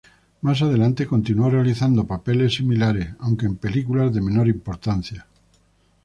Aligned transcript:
Más 0.41 0.59
adelante 0.63 1.05
continuó 1.05 1.51
realizando 1.51 2.07
papeles 2.07 2.55
similares, 2.55 3.09
aunque 3.19 3.45
en 3.45 3.55
películas 3.57 4.11
de 4.11 4.21
menor 4.21 4.47
importancia. 4.47 5.27